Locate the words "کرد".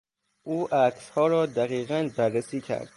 2.61-2.89